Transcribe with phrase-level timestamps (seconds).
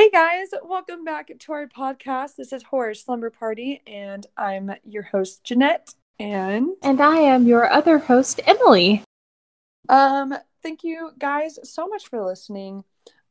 [0.00, 2.36] Hey guys, welcome back to our podcast.
[2.36, 5.92] This is Horror Slumber Party, and I'm your host Jeanette.
[6.18, 9.04] And And I am your other host, Emily.
[9.90, 12.82] um, thank you guys so much for listening.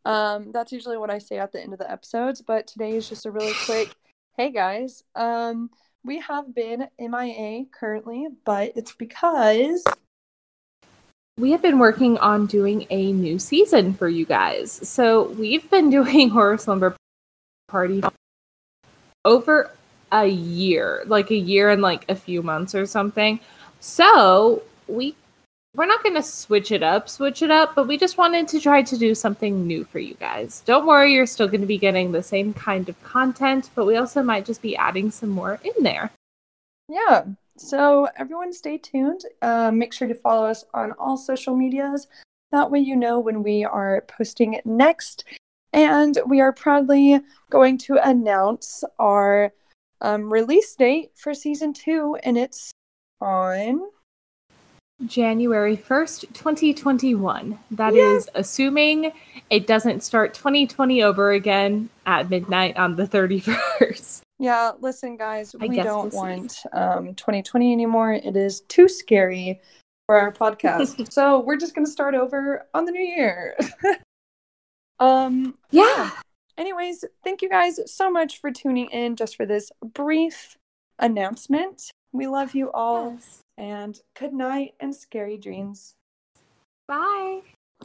[0.05, 3.09] Um, that's usually what I say at the end of the episodes, but today is
[3.09, 3.95] just a really quick.
[4.37, 5.71] Hey guys, um,
[6.05, 9.83] we have been MIA currently, but it's because
[11.39, 14.73] We have been working on doing a new season for you guys.
[14.87, 16.97] So we've been doing Horror Slumber
[17.69, 18.03] Party
[19.23, 19.71] over
[20.11, 23.39] a year, like a year and like a few months or something.
[23.79, 25.15] So we
[25.75, 28.59] we're not going to switch it up, switch it up, but we just wanted to
[28.59, 30.61] try to do something new for you guys.
[30.65, 33.95] Don't worry, you're still going to be getting the same kind of content, but we
[33.95, 36.11] also might just be adding some more in there.
[36.89, 37.23] Yeah.
[37.59, 39.21] So everyone stay tuned.
[39.41, 42.07] Um, make sure to follow us on all social medias.
[42.51, 45.25] That way you know when we are posting next.
[45.73, 49.51] And we are proudly going to announce our
[50.01, 52.71] um, release date for season two, and it's
[53.19, 53.81] on.
[55.05, 57.59] January 1st, 2021.
[57.71, 58.15] That Yeah.
[58.15, 59.11] is assuming
[59.49, 63.88] it doesn't start 2020 over again at midnight on the 31st.
[64.39, 68.13] Yeah, listen, guys, I we don't we'll want um, 2020 anymore.
[68.13, 69.59] It is too scary
[70.05, 71.11] for our podcast.
[71.11, 73.57] so we're just going to start over on the new year.
[74.99, 76.11] um, Yeah.
[76.57, 80.57] anyways, thank you guys so much for tuning in just for this brief
[80.99, 81.91] announcement.
[82.13, 83.17] We love you all,
[83.57, 85.95] and good night and scary dreams.
[86.87, 87.41] Bye.